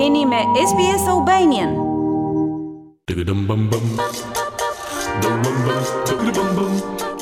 [0.00, 1.70] Jeni me SBS Albanian.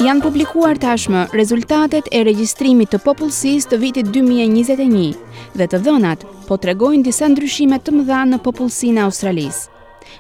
[0.07, 6.57] Janë publikuar tashmë rezultatet e regjistrimit të popullsisë të vitit 2021 dhe të dhënat po
[6.65, 9.67] tregojnë disa ndryshime të mëdha në popullsinë e Australisë.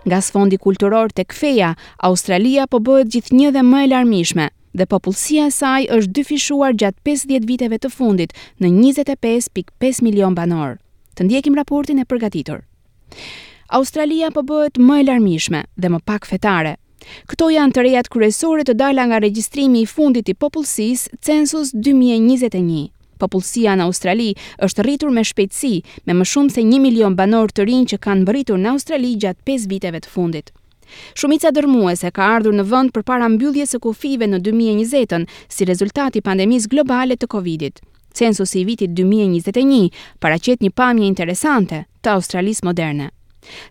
[0.08, 1.72] Nga sfondi kulturor tek feja,
[2.10, 7.00] Australia po bëhet gjithnjë dhe më e larmishme dhe popullsia e saj është dyfishuar gjatë
[7.14, 10.81] 50 viteve të fundit në 25.5 milion banorë.
[11.16, 12.62] Të ndjekim raportin e përgatitur.
[13.78, 16.76] Australia po bëhet më e larmishme dhe më pak fetare.
[17.28, 22.88] Këto janë të rejat kryesore të dala nga regjistrimi i fundit i popullsisë Census 2021.
[23.22, 24.30] Popullësia në Australi
[24.66, 25.74] është rritur me shpejtësi,
[26.08, 29.40] me më shumë se 1 milion banor të rinj që kanë mbërritur në Australi gjatë
[29.52, 30.50] 5 viteve të fundit.
[31.18, 36.24] Shumica dërmuese ka ardhur në vend përpara mbylljes së kufive në 2020-ën si rezultat i
[36.30, 37.82] pandemisë globale të Covidit.
[38.12, 39.88] Censusi i vitit 2021
[40.20, 43.10] paraqet një pamje interesante të Australisë moderne.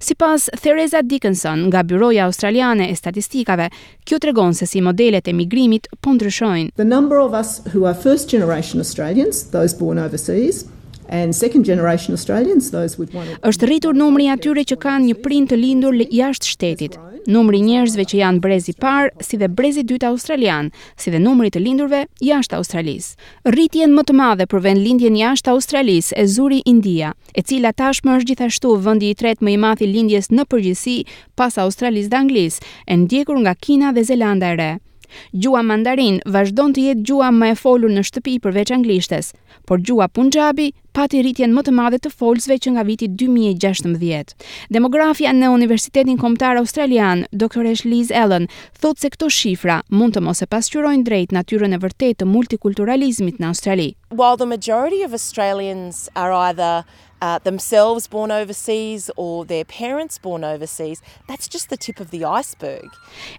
[0.04, 3.70] Si pas Theresa Dickinson nga Byroja Australiane e Statistikave,
[4.04, 6.74] kjo të regonë se si modelet e migrimit po ndryshojnë.
[6.76, 10.66] The number of us who are first generation Australians, those born overseas,
[11.08, 15.52] and second generation Australians those with one është rritur numri atyre që kanë një prind
[15.52, 16.96] të lindur jashtë shtetit
[17.30, 21.62] numri njerëzve që janë brezi parë, si dhe brezi dytë australian, si dhe numri të
[21.62, 23.16] lindurve jashtë Australisë.
[23.54, 28.18] Rritjen më të madhe për vend lindjen jashtë Australisë e zuri India, e cila tashmë
[28.18, 30.98] është gjithashtu vendi i tretë më i madh i lindjes në përgjithësi
[31.38, 34.72] pas Australisë dhe Anglisë, e ndjekur nga Kina dhe Zelanda e Re.
[35.38, 39.32] Gjua mandarin vazhdon të jetë gjua më e folur në shtëpi përveç anglishtes,
[39.68, 44.36] por gjua punjabi pati rritjen më të madhe të folësve që nga viti 2016.
[44.78, 48.50] Demografia në Universitetin Komtar Australian, doktoresh Liz Allen,
[48.82, 53.40] thot se këto shifra mund të mos e pasqyrojnë drejt natyrën e vërtetë të multikulturalizmit
[53.44, 53.90] në Australi.
[54.12, 56.74] While the majority of Australians are either
[57.22, 62.24] uh themselves born overseas or their parents born overseas that's just the tip of the
[62.40, 62.90] iceberg.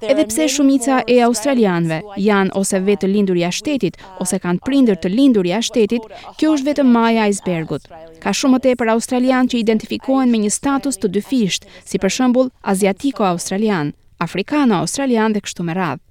[0.01, 5.01] Edhe pse shumica e australianëve janë ose vetë lindur jashtë shtetit uh, ose kanë prindër
[5.05, 6.07] të lindur jashtë shtetit,
[6.41, 7.89] kjo është vetëm maja e icebergut.
[8.23, 12.53] Ka shumë më tepër australianë që identifikohen me një status të dyfisht, si për shembull
[12.75, 13.93] aziatiko-australian,
[14.27, 16.03] afrikano-australian dhe kështu me radhë.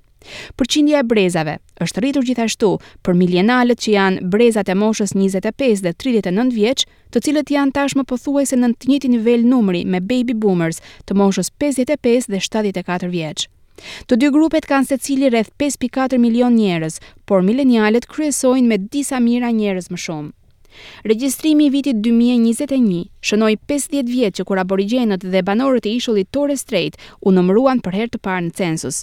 [0.59, 1.53] Përqindja e brezave
[1.85, 2.67] është rritur gjithashtu
[3.07, 8.05] për milionalët që janë brezat e moshës 25 dhe 39 vjeç, të cilët janë tashmë
[8.11, 13.47] pothuajse në të njëjtin nivel numri me baby boomers të moshës 55 dhe 74 vjeç.
[14.05, 19.49] Të dy grupet kanë secili rreth 5.4 milion njerëz, por milenialet kryesojnë me disa mijëra
[19.57, 20.31] njerëz më shumë.
[21.09, 26.61] Regjistrimi i vitit 2021 shënoi 50 vjet që kur aborigjenët dhe banorët e ishullit Torres
[26.63, 26.95] Strait
[27.25, 29.01] u numëruan për herë të parë në census.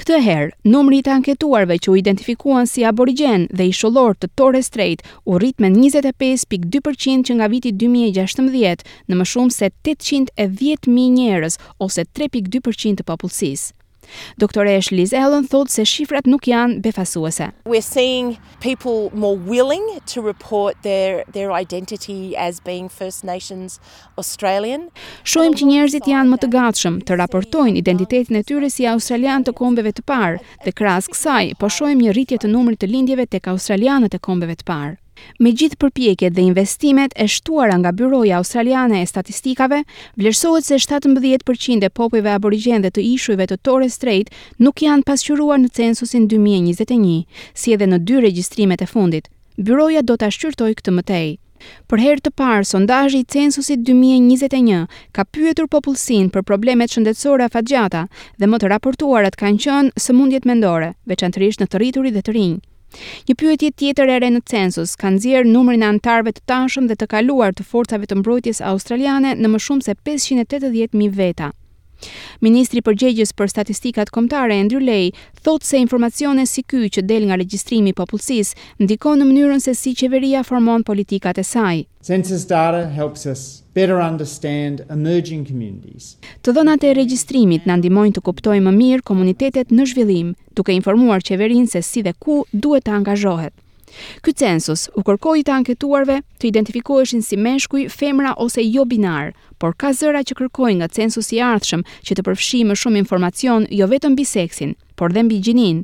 [0.00, 4.30] Këtë herë, numri i të anketuarve që u identifikuan si aborigjen dhe i shollor të
[4.40, 11.08] Torres Strait u rrit me 25.2% që nga viti 2016 në më shumë se 810,000
[11.20, 13.72] njerëz ose 3.2% të popullsisë.
[14.38, 17.50] Doktoresh Liz Allen thotë se shifrat nuk janë befasuese.
[17.64, 19.82] We're seeing people more willing
[20.12, 23.78] to report their their identity as being First Nations
[24.18, 24.88] Australian.
[25.24, 29.56] Shohim që njerëzit janë më të gatshëm të raportojnë identitetin e tyre si australian të
[29.60, 33.50] kombeve të parë dhe krahas kësaj po shohim një rritje të numrit të lindjeve tek
[33.54, 34.94] australianët e kombeve të parë.
[35.42, 39.82] Me gjithë përpjekjet dhe investimet e shtuara nga Byroja Australiane e Statistikave,
[40.18, 44.32] vlerësohet se 17% e popujve aborigjen dhe të ishujve të Torres Strait
[44.66, 47.24] nuk janë pasqyruar në censusin 2021,
[47.54, 49.30] si edhe në dy regjistrimet e fundit.
[49.56, 51.26] Byroja do të shqyrtojë këtë mëtej.
[51.88, 54.82] Për herë të parë, sondazhi i censusit 2021
[55.16, 58.02] ka pyetur popullsinë për problemet shëndetësore afatgjata
[58.42, 62.56] dhe më të raportuarat kanë qenë sëmundjet mendore, veçanërisht në të rriturit dhe të rinj.
[63.28, 66.98] Një pyetje tjetër e re në census ka nxjerr numrin e anëtarëve të tashëm dhe
[67.00, 71.52] të kaluar të forcave të mbrojtjes australiane në më shumë se 580 mijë veta.
[72.44, 75.10] Ministri i Përgjegjës për Statistikat Kombëtare Andrew Lay
[75.46, 79.76] thot se informacione si ky që del nga regjistrimi i popullsisë ndikon në mënyrën se
[79.78, 81.74] si qeveria formon politikat e saj.
[82.04, 83.44] Census data helps us
[83.74, 86.10] better understand emerging communities.
[86.42, 91.24] Të dhënat e regjistrimit na ndihmojnë të kuptojmë më mirë komunitetet në zhvillim, duke informuar
[91.24, 93.56] qeverinë se si dhe ku duhet të angazhohet.
[94.24, 99.76] Ky census u kërkoi të anketuarve të identifikoheshin si meshkuj, femra ose jo binar, por
[99.80, 103.90] ka zëra që kërkojnë nga censusi i ardhshëm që të përfshijë më shumë informacion jo
[103.94, 105.82] vetëm mbi seksin, por dhe mbi gjininë.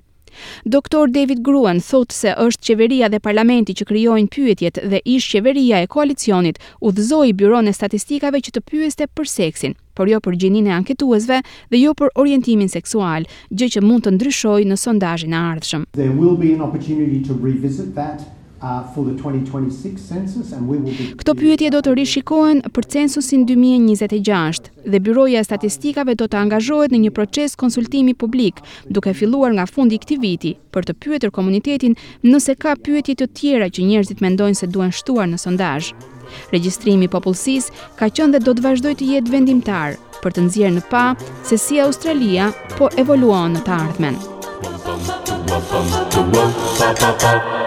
[0.65, 5.81] Doktor David Gruen thot se është qeveria dhe parlamenti që kryojnë pyetjet dhe ish qeveria
[5.85, 10.39] e koalicionit u dhëzoj byron e statistikave që të pyeste për seksin, por jo për
[10.45, 11.41] gjinin e anketuesve
[11.71, 15.89] dhe jo për orientimin seksual, gjë që mund të ndryshoj në sondajin e ardhshëm.
[16.01, 18.23] There will be an opportunity to revisit that,
[18.63, 22.87] Uh, for the 2026 census and we will be Kto pyetje do të rishikohen për
[22.93, 28.61] censusin 2026 dhe byroja e statistikave do të angazhohet në një proces konsultimi publik
[28.93, 31.97] duke filluar nga fundi i këtij viti për të pyetur komunitetin
[32.29, 35.95] nëse ka pyetje të tjera që njerëzit mendojnë se duan shtuar në sondazh.
[36.53, 40.77] Regjistrimi i popullsisë ka qenë dhe do të vazhdojë të jetë vendimtar për të nxjerrë
[40.77, 41.07] në pa
[41.49, 44.21] se si Australia po evoluon në të ardhmen.
[44.21, 47.67] Oh, oh, oh, oh, oh, oh, oh, oh, oh,